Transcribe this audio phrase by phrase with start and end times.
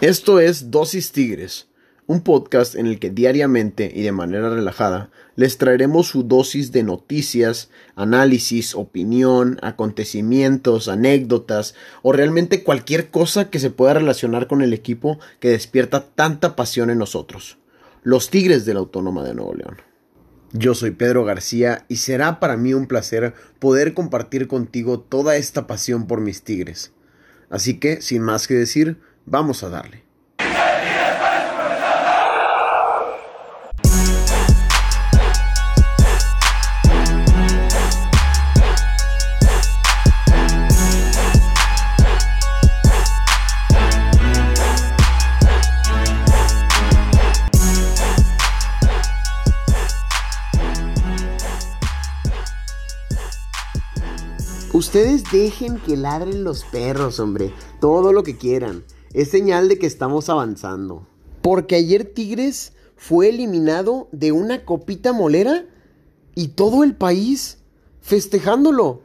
[0.00, 1.66] Esto es Dosis Tigres,
[2.06, 6.84] un podcast en el que diariamente y de manera relajada les traeremos su dosis de
[6.84, 14.72] noticias, análisis, opinión, acontecimientos, anécdotas o realmente cualquier cosa que se pueda relacionar con el
[14.72, 17.58] equipo que despierta tanta pasión en nosotros,
[18.04, 19.78] los Tigres de la Autónoma de Nuevo León.
[20.52, 25.66] Yo soy Pedro García y será para mí un placer poder compartir contigo toda esta
[25.66, 26.92] pasión por mis Tigres.
[27.50, 28.98] Así que, sin más que decir,
[29.30, 30.02] Vamos a darle.
[54.72, 57.52] Ustedes dejen que ladren los perros, hombre.
[57.78, 61.06] Todo lo que quieran es señal de que estamos avanzando.
[61.42, 65.64] Porque ayer Tigres fue eliminado de una copita molera
[66.34, 67.58] y todo el país
[68.00, 69.02] festejándolo.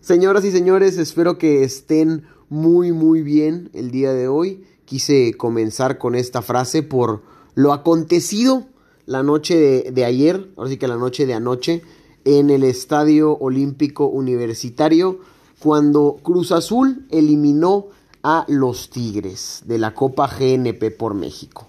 [0.00, 4.64] Señoras y señores, espero que estén muy muy bien el día de hoy.
[4.84, 7.22] Quise comenzar con esta frase por
[7.54, 8.66] lo acontecido
[9.04, 11.82] la noche de, de ayer, ahora sí que la noche de anoche,
[12.24, 15.20] en el Estadio Olímpico Universitario,
[15.60, 17.86] cuando Cruz Azul eliminó
[18.28, 21.68] a los Tigres de la Copa GNP por México.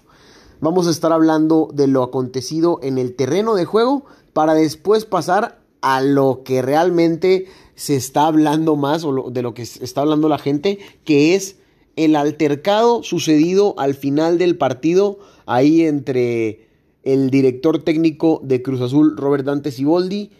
[0.60, 5.60] Vamos a estar hablando de lo acontecido en el terreno de juego para después pasar
[5.82, 10.40] a lo que realmente se está hablando más o de lo que está hablando la
[10.40, 11.58] gente, que es
[11.94, 16.66] el altercado sucedido al final del partido ahí entre
[17.04, 20.32] el director técnico de Cruz Azul, Robert Dante Siboldi,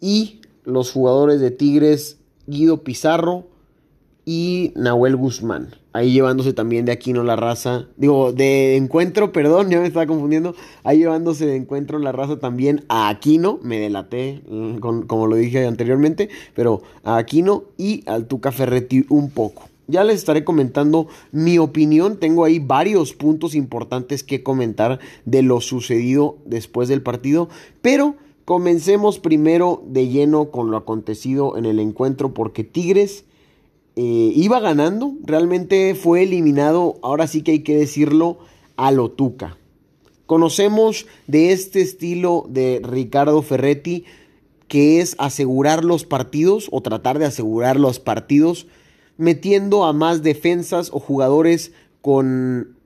[0.00, 3.48] y los jugadores de Tigres, Guido Pizarro,
[4.28, 5.74] y Nahuel Guzmán.
[5.94, 7.86] Ahí llevándose también de Aquino la raza.
[7.96, 10.54] Digo, de encuentro, perdón, ya me estaba confundiendo.
[10.84, 13.58] Ahí llevándose de encuentro la raza también a Aquino.
[13.62, 16.28] Me delaté, mm, como lo dije anteriormente.
[16.54, 19.62] Pero a Aquino y al Tuca Ferretti un poco.
[19.86, 22.18] Ya les estaré comentando mi opinión.
[22.18, 27.48] Tengo ahí varios puntos importantes que comentar de lo sucedido después del partido.
[27.80, 33.24] Pero comencemos primero de lleno con lo acontecido en el encuentro porque Tigres
[34.00, 38.38] eh, iba ganando, realmente fue eliminado, ahora sí que hay que decirlo,
[38.76, 39.58] a lo Tuca.
[40.24, 44.04] Conocemos de este estilo de Ricardo Ferretti,
[44.68, 48.68] que es asegurar los partidos o tratar de asegurar los partidos,
[49.16, 52.76] metiendo a más defensas o jugadores con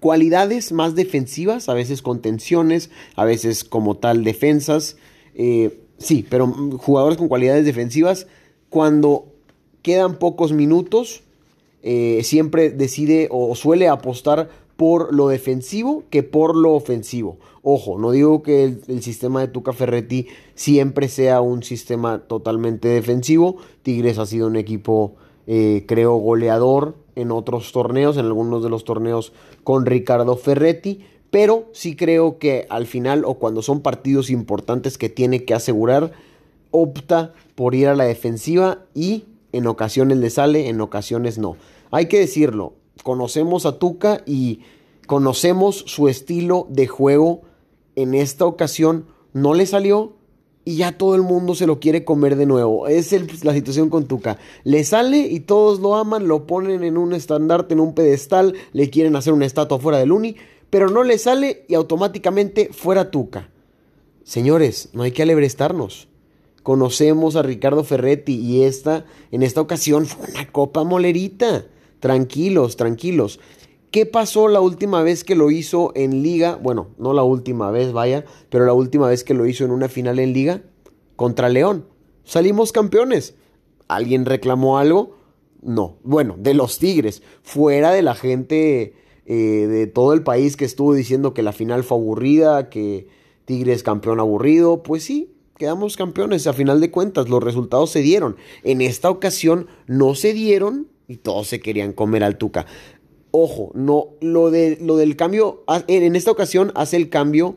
[0.00, 4.96] cualidades más defensivas, a veces con tensiones, a veces como tal defensas.
[5.36, 6.48] Eh, sí, pero
[6.78, 8.26] jugadores con cualidades defensivas
[8.70, 9.37] cuando
[9.82, 11.22] quedan pocos minutos,
[11.82, 17.38] eh, siempre decide o suele apostar por lo defensivo que por lo ofensivo.
[17.62, 23.56] Ojo, no digo que el, sistema de Tuca Ferretti siempre sea un sistema totalmente defensivo.
[23.82, 25.16] Tigres ha sido un equipo,
[25.48, 29.32] eh, creo, goleador en otros torneos, en algunos de los torneos
[29.64, 31.04] con Ricardo Ferretti.
[31.30, 36.12] Pero sí creo que al final o cuando son partidos importantes que tiene que asegurar,
[36.70, 41.56] opta por ir a la defensiva y en ocasiones le sale, en ocasiones no.
[41.90, 44.60] Hay que decirlo, conocemos a Tuca y
[45.06, 47.42] conocemos su estilo de juego.
[47.96, 50.16] En esta ocasión no le salió
[50.64, 52.88] y ya todo el mundo se lo quiere comer de nuevo.
[52.88, 54.38] Es la situación con Tuca.
[54.64, 58.90] Le sale y todos lo aman, lo ponen en un estandarte, en un pedestal, le
[58.90, 60.36] quieren hacer una estatua fuera del uni,
[60.68, 63.50] pero no le sale y automáticamente fuera Tuca.
[64.24, 66.08] Señores, no hay que alebrestarnos
[66.62, 71.66] conocemos a Ricardo Ferretti y esta, en esta ocasión fue una copa molerita.
[72.00, 73.40] Tranquilos, tranquilos.
[73.90, 76.58] ¿Qué pasó la última vez que lo hizo en liga?
[76.62, 79.88] Bueno, no la última vez, vaya, pero la última vez que lo hizo en una
[79.88, 80.62] final en liga
[81.16, 81.86] contra León.
[82.24, 83.34] Salimos campeones.
[83.88, 85.16] ¿Alguien reclamó algo?
[85.62, 85.96] No.
[86.02, 88.94] Bueno, de los Tigres, fuera de la gente
[89.24, 93.08] eh, de todo el país que estuvo diciendo que la final fue aburrida, que
[93.46, 96.46] Tigres campeón aburrido, pues sí, quedamos campeones.
[96.46, 98.36] A final de cuentas, los resultados se dieron.
[98.62, 102.66] En esta ocasión no se dieron y todos se querían comer al Tuca.
[103.30, 107.56] Ojo, no, lo, de, lo del cambio, en esta ocasión hace el cambio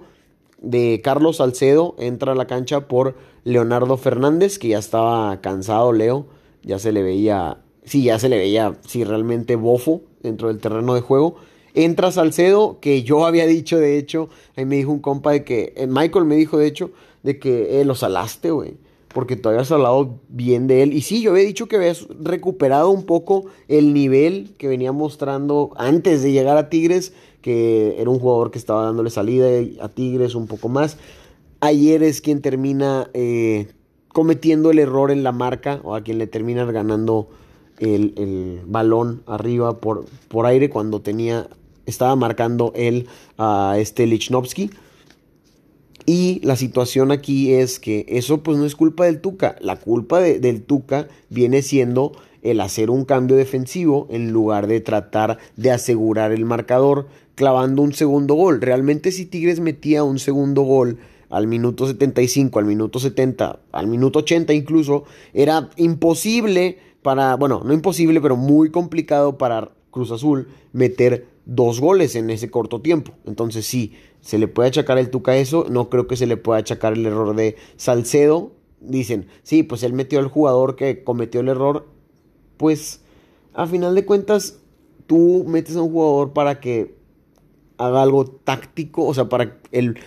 [0.61, 6.27] de Carlos Salcedo, entra a la cancha por Leonardo Fernández, que ya estaba cansado, Leo,
[6.61, 10.93] ya se le veía, sí, ya se le veía, sí, realmente bofo dentro del terreno
[10.93, 11.35] de juego.
[11.73, 15.73] Entra Salcedo, que yo había dicho, de hecho, ahí me dijo un compa de que,
[15.75, 16.91] eh, Michael me dijo, de hecho,
[17.23, 18.75] de que eh, lo salaste, güey.
[19.13, 20.93] porque todavía has hablado bien de él.
[20.93, 25.71] Y sí, yo había dicho que habías recuperado un poco el nivel que venía mostrando
[25.75, 29.47] antes de llegar a Tigres, que era un jugador que estaba dándole salida
[29.81, 30.97] a Tigres un poco más.
[31.59, 33.67] Ayer es quien termina eh,
[34.13, 37.29] cometiendo el error en la marca, o a quien le termina ganando
[37.79, 41.47] el, balón arriba por, por aire cuando tenía,
[41.85, 43.07] estaba marcando él
[43.37, 44.71] a este Lichnowsky.
[46.05, 49.55] Y la situación aquí es que eso pues no es culpa del Tuca.
[49.61, 55.37] La culpa del Tuca viene siendo el hacer un cambio defensivo en lugar de tratar
[55.57, 58.61] de asegurar el marcador clavando un segundo gol.
[58.61, 60.97] Realmente si Tigres metía un segundo gol
[61.29, 67.73] al minuto 75, al minuto 70, al minuto 80 incluso, era imposible para, bueno, no
[67.73, 73.13] imposible, pero muy complicado para Cruz Azul meter dos goles en ese corto tiempo.
[73.25, 76.59] Entonces sí, se le puede achacar el Tuca eso, no creo que se le pueda
[76.59, 78.51] achacar el error de Salcedo.
[78.79, 81.87] Dicen, sí, pues él metió al jugador que cometió el error.
[82.57, 83.01] Pues
[83.53, 84.59] a final de cuentas,
[85.07, 86.95] tú metes a un jugador para que
[87.77, 89.97] haga algo táctico, o sea, para el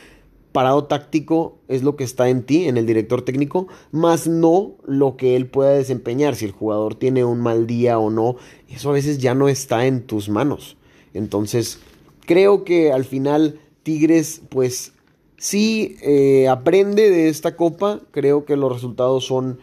[0.53, 5.17] parado táctico es lo que está en ti, en el director técnico, más no lo
[5.17, 6.37] que él pueda desempeñar.
[6.37, 8.37] Si el jugador tiene un mal día o no,
[8.69, 10.77] eso a veces ya no está en tus manos.
[11.15, 11.79] Entonces,
[12.27, 14.93] creo que al final Tigres, pues
[15.37, 18.01] sí eh, aprende de esta copa.
[18.11, 19.59] Creo que los resultados son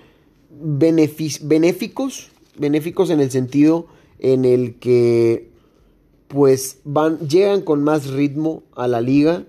[0.50, 3.88] benéficos, benéficos en el sentido
[4.20, 5.50] en el que
[6.28, 9.44] pues van, llegan con más ritmo a la liga,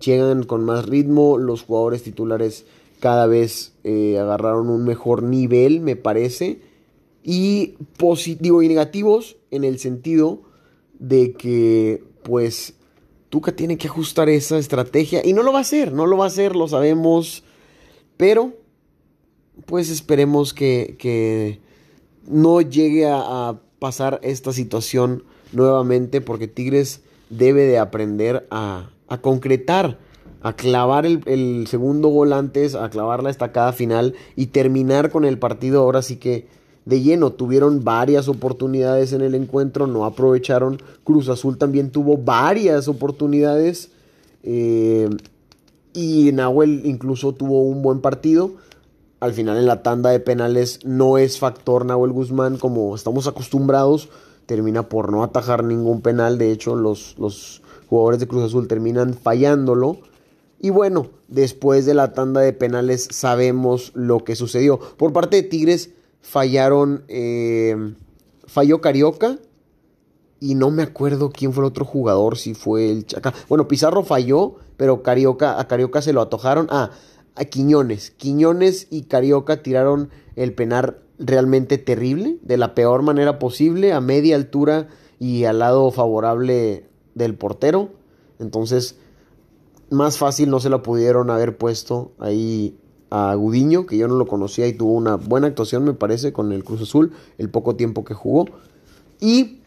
[0.00, 2.64] llegan con más ritmo, los jugadores titulares
[3.00, 6.60] cada vez eh, agarraron un mejor nivel, me parece,
[7.22, 10.42] y positivo y negativos en el sentido
[11.00, 12.74] de que pues
[13.30, 16.24] Tuca tiene que ajustar esa estrategia y no lo va a hacer, no lo va
[16.24, 17.42] a hacer, lo sabemos,
[18.16, 18.52] pero
[19.66, 21.58] pues esperemos que,
[22.26, 27.00] no llegue a, pasar esta situación nuevamente porque Tigres
[27.30, 28.90] debe de aprender a,
[29.22, 29.98] concretar,
[30.42, 35.24] a clavar el, el, segundo gol antes, a clavar la estacada final y terminar con
[35.24, 36.46] el partido ahora sí que
[36.84, 37.32] de lleno.
[37.32, 40.80] Tuvieron varias oportunidades en el encuentro, no aprovecharon.
[41.04, 43.90] Cruz Azul también tuvo varias oportunidades.
[44.42, 45.08] Eh,
[45.92, 48.52] y Nahuel incluso tuvo un buen partido.
[49.20, 54.08] Al final en la tanda de penales no es factor Nahuel Guzmán como estamos acostumbrados.
[54.46, 56.38] Termina por no atajar ningún penal.
[56.38, 59.98] De hecho, los, los jugadores de Cruz Azul terminan fallándolo.
[60.58, 64.78] Y bueno, después de la tanda de penales sabemos lo que sucedió.
[64.78, 67.94] Por parte de Tigres, fallaron, eh,
[68.46, 69.38] falló Carioca
[70.40, 73.34] y no me acuerdo quién fue el otro jugador, si fue el Chaca.
[73.48, 76.66] Bueno, Pizarro falló, pero Carioca, a Carioca se lo atojaron.
[76.70, 76.90] Ah,
[77.36, 78.10] a Quiñones.
[78.12, 84.36] Quiñones y Carioca tiraron el penar realmente terrible, de la peor manera posible, a media
[84.36, 84.88] altura
[85.18, 87.90] y al lado favorable del portero.
[88.38, 88.96] Entonces,
[89.90, 92.78] más fácil no se lo pudieron haber puesto ahí
[93.10, 96.52] a Gudiño, que yo no lo conocía y tuvo una buena actuación, me parece, con
[96.52, 98.46] el Cruz Azul, el poco tiempo que jugó.
[99.20, 99.60] Y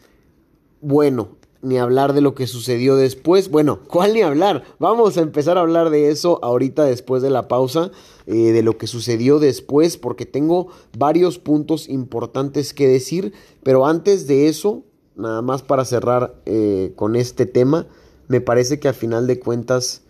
[0.81, 1.29] bueno,
[1.63, 3.49] ni hablar de lo que sucedió después.
[3.49, 4.63] Bueno, ¿cuál ni hablar?
[4.79, 7.91] Vamos a empezar a hablar de eso ahorita después de la pausa,
[8.27, 10.67] eh, de lo que sucedió después, porque tengo
[10.97, 14.83] varios puntos importantes que decir, pero antes de eso,
[15.15, 17.87] nada más para cerrar eh, con este tema,
[18.27, 20.02] me parece que a final de cuentas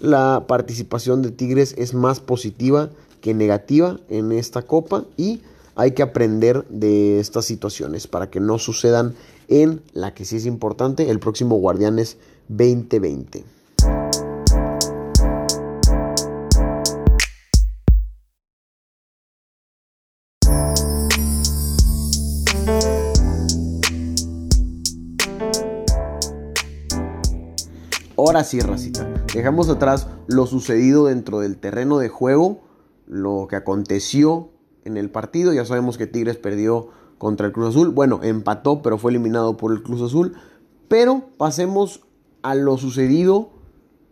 [0.00, 2.90] la participación de Tigres es más positiva
[3.20, 5.42] que negativa en esta copa y
[5.74, 9.14] hay que aprender de estas situaciones para que no sucedan
[9.48, 12.16] en la que sí es importante el próximo Guardianes
[12.48, 13.57] 2020.
[28.38, 29.04] Ahora sí, racita.
[29.34, 32.60] Dejamos atrás lo sucedido dentro del terreno de juego,
[33.04, 34.50] lo que aconteció
[34.84, 35.52] en el partido.
[35.52, 37.88] Ya sabemos que Tigres perdió contra el Cruz Azul.
[37.88, 40.36] Bueno, empató, pero fue eliminado por el Cruz Azul.
[40.86, 42.06] Pero pasemos
[42.42, 43.50] a lo sucedido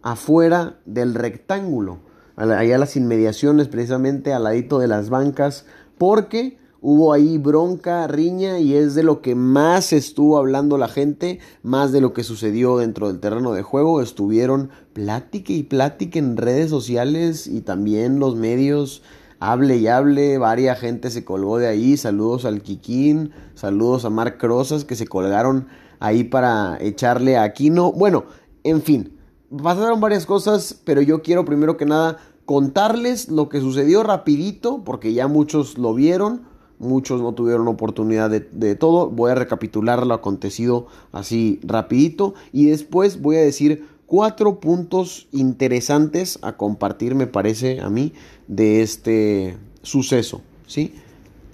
[0.03, 2.01] afuera del rectángulo,
[2.35, 5.67] allá a las inmediaciones, precisamente al ladito de las bancas,
[5.99, 11.41] porque Hubo ahí bronca, riña y es de lo que más estuvo hablando la gente,
[11.63, 14.03] más de lo que sucedió dentro del terreno de juego.
[14.03, 19.03] Estuvieron plática y plática en redes sociales y también los medios.
[19.39, 21.97] Hable y hable, varia gente se colgó de ahí.
[21.97, 25.69] Saludos al Kikín, saludos a Marc Rosas que se colgaron
[25.99, 27.93] ahí para echarle a Aquino.
[27.93, 28.25] Bueno,
[28.65, 29.19] en fin,
[29.63, 35.13] pasaron varias cosas, pero yo quiero primero que nada contarles lo que sucedió rapidito, porque
[35.13, 36.43] ya muchos lo vieron,
[36.79, 39.09] muchos no tuvieron oportunidad de, de, todo.
[39.11, 46.39] Voy a recapitular lo acontecido así rapidito y después voy a decir cuatro puntos interesantes
[46.43, 48.13] a compartir, me parece a mí,
[48.49, 50.95] de este suceso, ¿sí?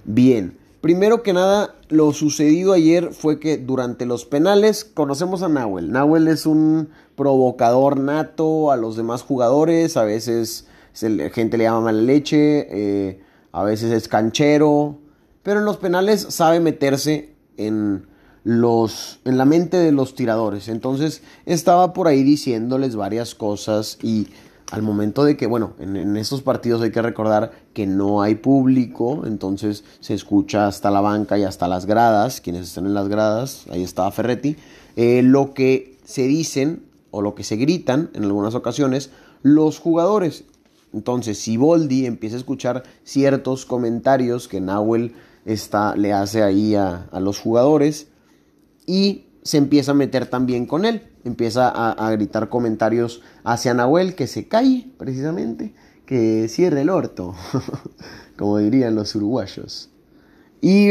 [0.05, 5.91] Bien, primero que nada, lo sucedido ayer fue que durante los penales conocemos a Nahuel.
[5.91, 12.01] Nahuel es un provocador nato a los demás jugadores, a veces gente le llama mala
[12.01, 14.99] leche, eh, a veces es canchero,
[15.43, 18.07] pero en los penales sabe meterse en
[18.43, 20.67] los en la mente de los tiradores.
[20.67, 24.27] Entonces estaba por ahí diciéndoles varias cosas y
[24.71, 29.21] al momento de que, bueno, en, estos partidos hay que recordar que no hay público,
[29.25, 33.65] entonces se escucha hasta la banca y hasta las gradas, quienes están en las gradas,
[33.69, 34.55] ahí estaba Ferretti,
[34.95, 39.11] eh, lo que se dicen o lo que se gritan en algunas ocasiones
[39.43, 40.43] los jugadores.
[40.91, 45.13] Entonces, si Boldi empieza a escuchar ciertos comentarios que Nahuel
[45.45, 48.07] está, le hace ahí a, a los jugadores,
[48.85, 51.03] y se empieza a meter también con él.
[51.23, 55.73] Empieza a, gritar comentarios hacia Nahuel que se calle, precisamente,
[56.05, 57.33] que cierre el orto,
[58.37, 59.89] como dirían los uruguayos.
[60.61, 60.89] Y,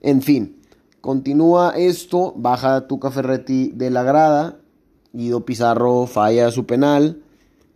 [0.00, 0.56] en fin,
[1.02, 4.58] continúa esto, baja Tuca Ferretti de la grada,
[5.12, 7.22] Guido Pizarro falla su penal,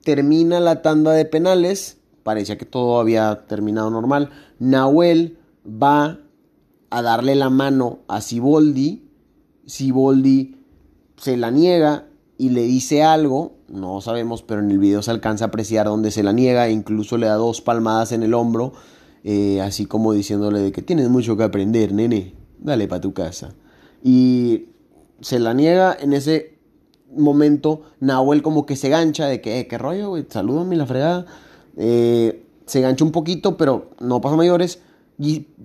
[0.03, 6.21] termina la tanda de penales, parecía que todo había terminado normal, Nahuel va
[6.90, 9.09] a darle la mano a Siboldi,
[9.67, 10.57] Siboldi
[11.17, 12.07] se la niega
[12.38, 16.11] y le dice algo, no sabemos, pero en el video se alcanza a apreciar donde
[16.11, 18.73] se la niega e incluso le da dos palmadas en el hombro,
[19.23, 23.55] eh, así como diciéndole de que tienes mucho que aprender, nene, dale para tu casa.
[24.02, 24.71] Y
[25.21, 26.59] se la niega en ese
[27.14, 31.26] momento, Nahuel como que se gancha de que, eh, qué rollo, güey, salúdame la fregada.
[31.76, 34.81] Eh, se gancha un poquito, pero no pasa mayores.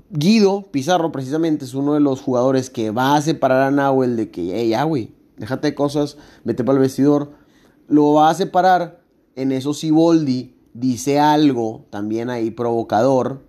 [0.10, 4.30] Guido Pizarro precisamente es uno de los jugadores que va a separar a Nahuel de
[4.30, 4.86] que, hey, ya,
[5.38, 7.32] déjate de cosas, vete para el vestidor.
[7.88, 9.02] Lo va a separar.
[9.36, 13.44] En eso Siboldi dice algo también ahí provocador.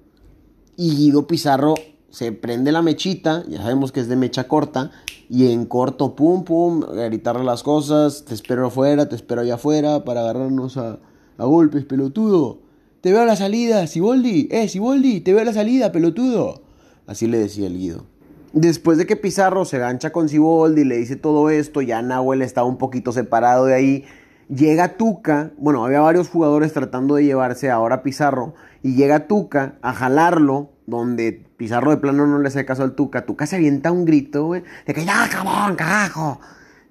[0.77, 1.75] Y Guido Pizarro
[2.11, 4.93] se prende la mechita, ya sabemos que es de mecha corta,
[5.29, 10.05] y en corto, pum, pum, gritarle las cosas, te espero afuera, te espero allá afuera
[10.05, 11.01] para agarrarnos a,
[11.37, 12.66] a golpes, pelotudo.
[13.07, 14.49] Te veo a la salida, Siboldi.
[14.51, 16.63] Eh, Siboldi, te veo a la salida, pelotudo.
[17.07, 18.05] Así le decía el Guido.
[18.53, 22.43] Después de que Pizarro se gancha con Siboldi y le dice todo esto, ya Nahuel
[22.43, 24.05] estaba un poquito separado de ahí.
[24.49, 29.77] Llega Tuca, bueno, había varios jugadores tratando de llevarse ahora a Pizarro, y llega Tuca
[29.83, 33.25] a jalarlo, donde Pizarro de plano no le hace caso al Tuca.
[33.25, 36.41] Tuca se avienta un grito, güey, de que ya, cabrón, carajo.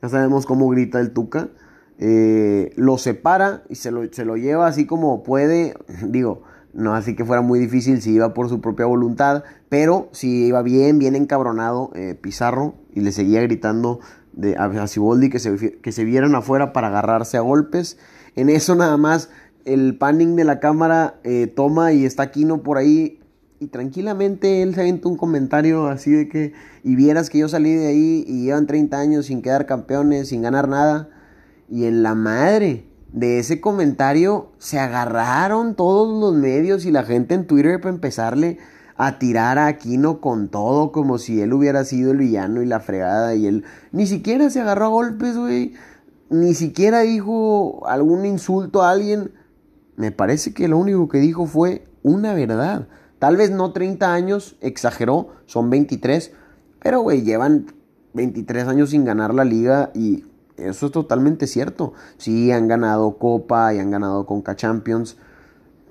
[0.01, 1.49] Ya sabemos cómo grita el Tuca.
[1.97, 5.75] Eh, lo separa y se lo, se lo lleva así como puede,
[6.07, 10.47] digo, no así que fuera muy difícil si iba por su propia voluntad, pero si
[10.47, 14.01] iba bien, bien encabronado eh, Pizarro y le seguía gritando
[14.33, 17.97] de, a Ciboldi que se, que se vieran afuera para agarrarse a golpes.
[18.35, 19.29] En eso nada más
[19.63, 23.19] el panning de la cámara eh, toma y está Kino por ahí
[23.59, 27.73] y tranquilamente él se avienta un comentario así de que y vieras que yo salí
[27.73, 31.09] de ahí y llevan 30 años sin quedar campeones, sin ganar nada.
[31.69, 37.33] Y en la madre de ese comentario se agarraron todos los medios y la gente
[37.33, 38.59] en Twitter para empezarle
[38.97, 42.79] a tirar a Aquino con todo, como si él hubiera sido el villano y la
[42.79, 43.35] fregada.
[43.35, 45.73] Y él ni siquiera se agarró a golpes, güey.
[46.29, 49.31] Ni siquiera dijo algún insulto a alguien.
[49.95, 52.87] Me parece que lo único que dijo fue una verdad.
[53.19, 56.31] Tal vez no 30 años, exageró, son 23.
[56.81, 57.67] Pero, güey, llevan
[58.13, 60.25] 23 años sin ganar la liga y
[60.57, 61.93] eso es totalmente cierto.
[62.17, 65.17] Sí, han ganado Copa y han ganado Conca Champions.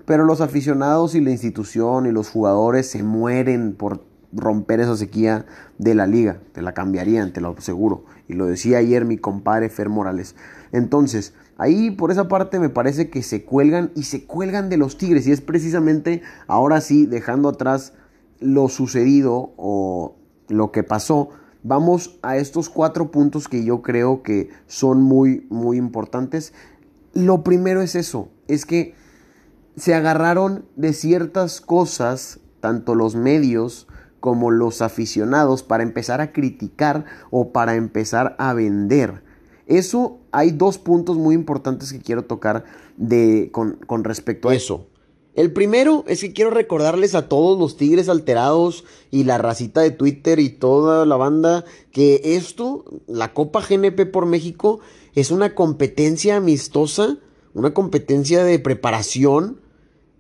[0.07, 5.47] Pero los aficionados y la institución y los jugadores se mueren por romper esa sequía
[5.79, 6.41] de la liga.
[6.53, 8.05] Te la cambiarían, te lo aseguro.
[8.29, 10.35] Y lo decía ayer mi compadre Fer Morales.
[10.73, 14.99] Entonces, ahí por esa parte me parece que se cuelgan y se cuelgan de los
[14.99, 15.27] Tigres.
[15.27, 17.93] Y es precisamente ahora sí, dejando atrás
[18.41, 20.17] lo sucedido o
[20.49, 21.31] lo que pasó
[21.65, 26.53] vamos a estos cuatro puntos que yo creo que son muy, muy importantes.
[27.15, 28.95] Lo primero es eso, es que
[29.77, 33.89] se agarraron de ciertas cosas, tanto los medios
[34.21, 39.25] como los aficionados, para empezar a criticar o para empezar a vender.
[39.67, 42.65] Eso hay dos puntos muy importantes que quiero tocar
[42.97, 44.89] de, con, con respecto a eso.
[45.35, 49.91] El primero es que quiero recordarles a todos los tigres alterados y la racita de
[49.91, 54.79] Twitter y toda la banda que esto, la Copa GNP por México,
[55.15, 57.19] es una competencia amistosa,
[57.53, 59.61] una competencia de preparación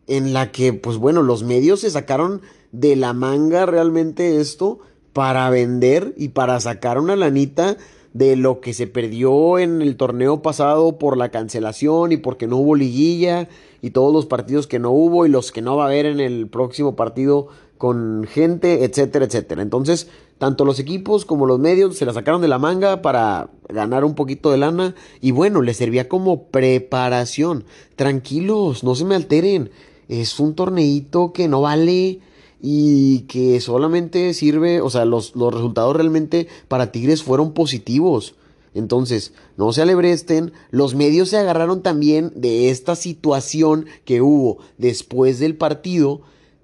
[0.09, 2.43] en la que, pues bueno, los medios se sacaron
[2.73, 4.81] de la manga realmente esto
[5.13, 7.77] para vender y para sacar una lanita
[8.13, 12.59] de lo que se perdió en el torneo pasado por la cancelación y porque no
[12.59, 13.49] hubo liguilla
[13.85, 16.19] y todos los partidos que no hubo y los que no va a haber en
[16.19, 19.61] el próximo partido con gente, etcétera, etcétera.
[19.61, 24.07] Entonces, tanto los equipos como los medios se la sacaron de la manga para ganar
[24.07, 27.65] un poquito de lana y bueno, les servía como preparación.
[27.95, 29.71] Tranquilos, no se me alteren.
[30.09, 32.21] Es un torneito que no vale
[32.63, 38.35] y que solamente sirve, o sea, los, los resultados realmente para Tigres fueron positivos.
[38.75, 45.39] Entonces, no se alebresten, los medios se agarraron también de esta situación que hubo después
[45.39, 46.23] del partido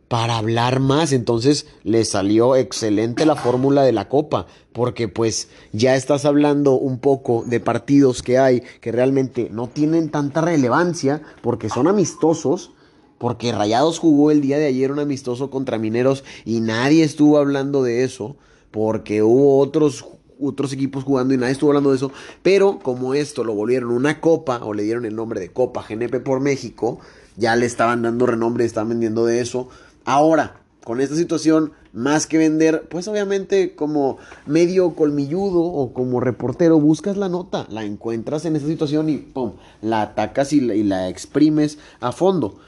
[0.09, 1.13] para hablar más.
[1.13, 6.99] Entonces le salió excelente la fórmula de la copa, porque pues ya estás hablando un
[6.99, 12.73] poco de partidos que hay que realmente no tienen tanta relevancia porque son amistosos
[13.21, 17.83] porque Rayados jugó el día de ayer un amistoso contra Mineros y nadie estuvo hablando
[17.83, 18.37] de eso,
[18.71, 20.07] porque hubo otros
[20.41, 24.21] otros equipos jugando y nadie estuvo hablando de eso, pero como esto lo volvieron una
[24.21, 27.01] copa o le dieron el nombre de Copa GNP por México,
[27.37, 29.69] ya le estaban dando renombre, estaban vendiendo de eso.
[30.05, 36.81] Ahora, con esta situación, más que vender, pues obviamente como medio colmilludo o como reportero,
[36.81, 39.53] buscas la nota, la encuentras en esta situación y ¡pum!
[39.83, 42.59] La atacas y la exprimes a fondo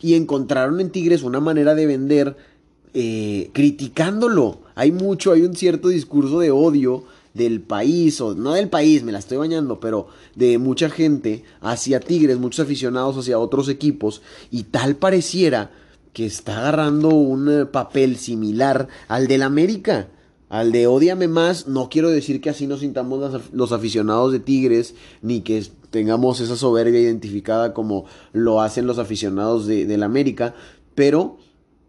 [0.00, 2.36] y encontraron en Tigres una manera de vender
[2.94, 4.60] eh, criticándolo.
[4.74, 9.12] Hay mucho, hay un cierto discurso de odio del país, o no del país, me
[9.12, 14.64] la estoy bañando, pero de mucha gente hacia Tigres, muchos aficionados hacia otros equipos, y
[14.64, 15.70] tal pareciera
[16.12, 20.08] que está agarrando un eh, papel similar al del América.
[20.48, 24.96] Al de odiame más, no quiero decir que así nos sintamos los aficionados de Tigres,
[25.22, 30.54] ni que tengamos esa soberbia identificada como lo hacen los aficionados de, del América,
[30.96, 31.38] pero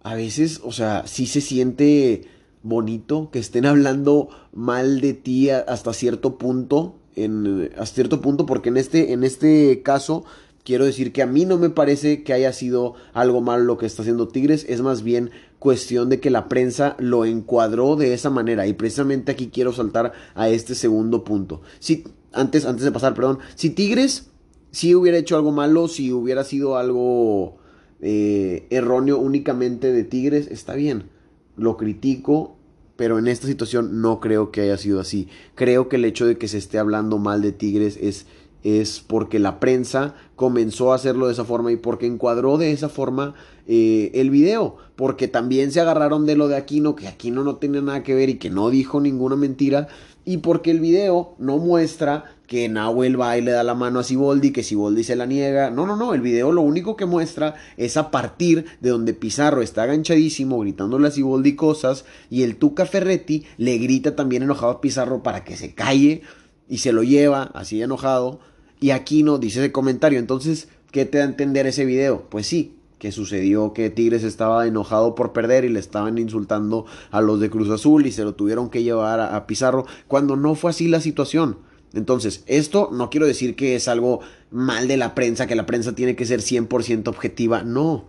[0.04, 2.28] a veces, o sea, sí se siente
[2.64, 8.70] bonito que estén hablando mal de ti hasta cierto punto, en, hasta cierto punto, porque
[8.70, 10.24] en este, en este caso
[10.64, 13.86] quiero decir que a mí no me parece que haya sido algo malo lo que
[13.86, 18.30] está haciendo Tigres, es más bien cuestión de que la prensa lo encuadró de esa
[18.30, 21.62] manera y precisamente aquí quiero saltar a este segundo punto.
[21.80, 24.32] Si antes antes de pasar, perdón, si Tigres
[24.72, 27.58] si hubiera hecho algo malo, si hubiera sido algo
[28.00, 31.11] eh, erróneo únicamente de Tigres, está bien.
[31.56, 32.56] Lo critico,
[32.96, 35.28] pero en esta situación no creo que haya sido así.
[35.56, 38.26] Creo que el hecho de que se esté hablando mal de Tigres es
[38.64, 42.90] es porque la prensa comenzó a hacerlo de esa forma y porque encuadró de esa
[42.90, 43.34] forma
[43.68, 44.78] eh, el video.
[44.96, 48.30] Porque también se agarraron de lo de Aquino, que Aquino no tenía nada que ver
[48.30, 49.88] y que no dijo ninguna mentira.
[50.26, 54.04] Y porque el video no muestra que Nahuel va y le da la mano a
[54.04, 55.72] Siboldi, que Siboldi se la niega.
[55.72, 56.14] No, no, no.
[56.14, 61.08] El video lo único que muestra es a partir de donde Pizarro está aganchadísimo gritándole
[61.08, 62.04] a Siboldi cosas.
[62.30, 66.24] Y el Tuca Ferretti le grita también enojado a Pizarro para que se calle
[66.68, 68.42] y se lo lleva así enojado
[68.82, 70.20] y aquí no dice ese comentario.
[70.20, 72.28] Entonces, ¿qué te da a entender ese video?
[72.30, 77.22] Pues sí, que sucedió que Tigres estaba enojado por perder y le estaban insultando a
[77.22, 80.72] los de Cruz Azul y se lo tuvieron que llevar a, Pizarro, cuando no fue
[80.72, 81.71] así la situación.
[81.94, 85.94] Entonces, esto no quiero decir que es algo mal de la prensa, que la prensa
[85.94, 88.06] tiene que ser 100% objetiva, no.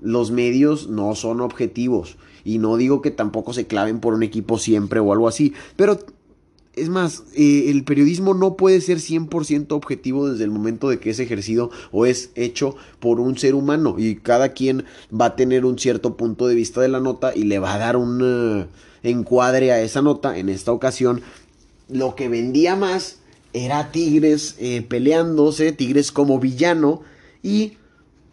[0.00, 2.16] Los medios no son objetivos.
[2.44, 5.52] Y no digo que tampoco se claven por un equipo siempre o algo así.
[5.76, 5.98] Pero
[6.76, 11.10] es más, eh, el periodismo no puede ser 100% objetivo desde el momento de que
[11.10, 15.64] es ejercido o es hecho por un ser humano y cada quien va a tener
[15.64, 18.66] un cierto punto de vista de la nota y le va a dar un eh,
[19.02, 20.36] encuadre a esa nota.
[20.36, 21.22] En esta ocasión,
[21.88, 23.20] lo que vendía más
[23.52, 27.02] era Tigres eh, peleándose, Tigres como villano
[27.42, 27.78] y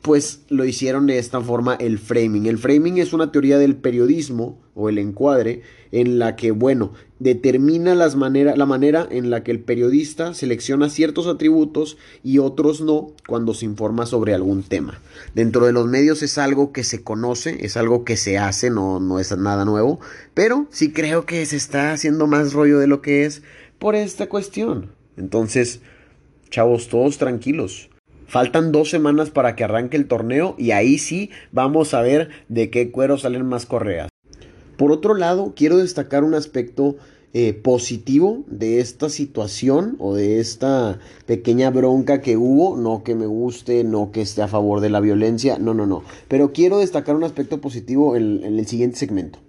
[0.03, 2.45] pues lo hicieron de esta forma el framing.
[2.45, 5.61] El framing es una teoría del periodismo o el encuadre
[5.93, 10.89] en la que, bueno, determina las manera, la manera en la que el periodista selecciona
[10.89, 14.99] ciertos atributos y otros no cuando se informa sobre algún tema.
[15.35, 18.99] Dentro de los medios es algo que se conoce, es algo que se hace, no,
[18.99, 20.01] no es nada nuevo,
[20.33, 23.41] pero sí creo que se está haciendo más rollo de lo que es
[23.79, 24.91] por esta cuestión.
[25.17, 25.81] Entonces,
[26.49, 27.89] chavos, todos tranquilos.
[28.27, 32.69] Faltan dos semanas para que arranque el torneo y ahí sí vamos a ver de
[32.69, 34.09] qué cuero salen más correas.
[34.77, 36.95] Por otro lado, quiero destacar un aspecto
[37.35, 42.75] eh, positivo de esta situación o de esta pequeña bronca que hubo.
[42.77, 46.03] No que me guste, no que esté a favor de la violencia, no, no, no.
[46.27, 49.42] Pero quiero destacar un aspecto positivo en el siguiente segmento.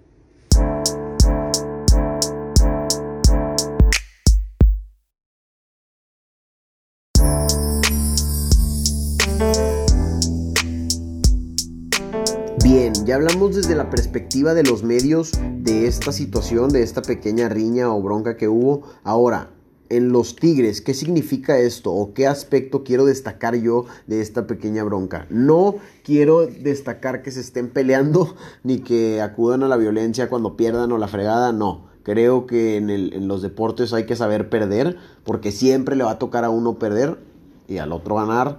[13.05, 17.93] Ya hablamos desde la perspectiva de los medios de esta situación, de esta pequeña riña
[17.93, 18.81] o bronca que hubo.
[19.03, 19.51] Ahora,
[19.89, 21.91] en los Tigres, ¿qué significa esto?
[21.93, 25.27] ¿O qué aspecto quiero destacar yo de esta pequeña bronca?
[25.29, 30.91] No quiero destacar que se estén peleando ni que acudan a la violencia cuando pierdan
[30.91, 31.85] o la fregada, no.
[32.01, 36.19] Creo que en, en los deportes hay que saber perder, porque siempre le va a
[36.19, 37.19] tocar a uno perder
[37.67, 38.57] y al otro ganar.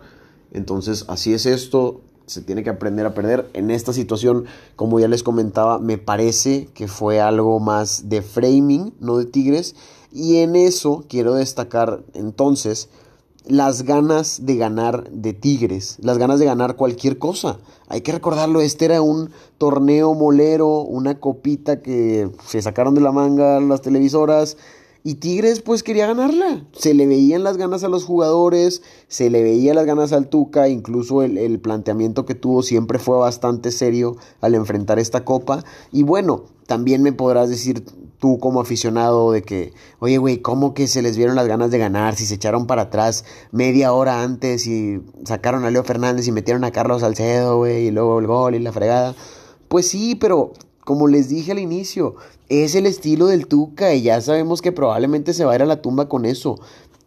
[0.52, 3.48] Entonces, así es esto se tiene que aprender a perder.
[3.54, 8.92] En esta situación, como ya les comentaba, me parece que fue algo más de framing,
[9.00, 9.74] no de Tigres.
[10.12, 12.88] Y en eso quiero destacar entonces
[13.46, 17.58] las ganas de ganar de Tigres, las ganas de ganar cualquier cosa.
[17.88, 23.12] Hay que recordarlo, este era un torneo molero, una copita que se sacaron de la
[23.12, 24.56] manga las televisoras
[25.06, 26.64] y Tigres pues quería ganarla.
[26.72, 30.68] Se le veían las ganas a los jugadores, se le veía las ganas al Tuca,
[30.68, 35.62] incluso el, planteamiento que tuvo siempre fue bastante serio al enfrentar esta copa.
[35.92, 37.84] Y bueno, también me podrás decir
[38.18, 41.78] tú como aficionado de que, oye güey, ¿cómo que se les vieron las ganas de
[41.78, 42.16] ganar?
[42.16, 46.64] Si se echaron para atrás media hora antes y sacaron a Leo Fernández y metieron
[46.64, 49.14] a Carlos Salcedo, güey, y luego el gol y la fregada.
[49.68, 50.52] Pues sí, pero
[50.86, 52.14] como les dije al inicio,
[52.48, 55.66] es el estilo del Tuca y ya sabemos que probablemente se va a ir a
[55.66, 56.60] la tumba con eso.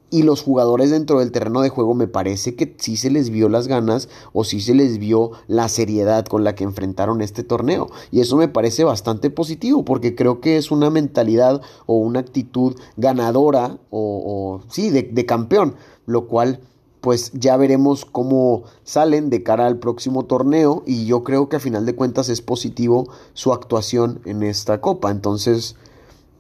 [0.10, 3.48] Y los jugadores dentro del terreno de juego me parece que sí se les vio
[3.48, 7.90] las ganas o sí se les vio la seriedad con la que enfrentaron este torneo.
[8.12, 12.76] Y eso me parece bastante positivo porque creo que es una mentalidad o una actitud
[12.98, 15.76] ganadora o, sí, de, de campeón.
[16.06, 16.60] Lo cual
[17.02, 21.60] pues ya veremos cómo salen de cara al próximo torneo y yo creo que a
[21.62, 25.12] final de cuentas es positivo su actuación en esta copa.
[25.12, 25.76] Entonces,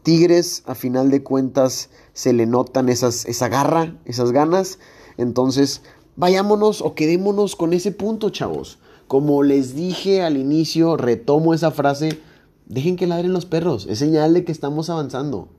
[0.03, 4.79] Tigres a final de cuentas se le notan esas, esa garra, esas ganas.
[5.17, 5.81] Entonces,
[6.15, 8.79] vayámonos o quedémonos con ese punto, chavos.
[9.07, 12.19] Como les dije al inicio, retomo esa frase,
[12.65, 15.49] dejen que ladren los perros, es señal de que estamos avanzando.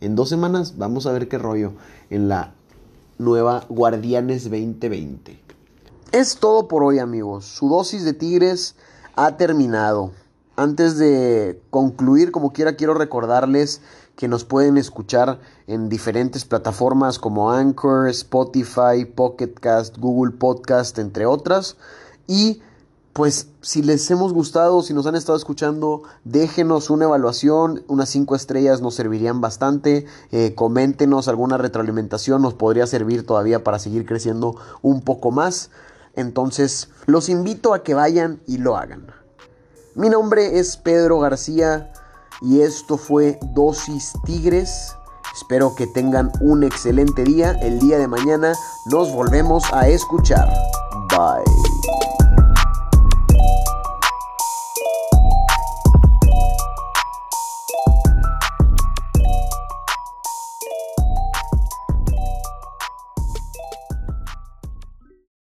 [0.00, 1.72] En dos semanas vamos a ver qué rollo
[2.10, 2.54] en la
[3.20, 5.38] nueva Guardianes 2020.
[6.10, 7.44] Es todo por hoy amigos.
[7.44, 8.76] Su dosis de Tigres
[9.14, 10.12] ha terminado.
[10.56, 13.82] Antes de concluir, como quiera, quiero recordarles
[14.16, 21.26] que nos pueden escuchar en diferentes plataformas como Anchor, Spotify, Pocket Cast, Google Podcast, entre
[21.26, 21.76] otras.
[22.26, 22.62] Y
[23.12, 28.36] pues si les hemos gustado, si nos han estado escuchando, déjenos una evaluación, unas 5
[28.36, 34.56] estrellas nos servirían bastante, eh, coméntenos alguna retroalimentación, nos podría servir todavía para seguir creciendo
[34.82, 35.70] un poco más.
[36.14, 39.06] Entonces, los invito a que vayan y lo hagan.
[39.94, 41.92] Mi nombre es Pedro García
[42.40, 44.94] y esto fue Dosis Tigres.
[45.34, 47.52] Espero que tengan un excelente día.
[47.60, 48.52] El día de mañana
[48.86, 50.48] nos volvemos a escuchar.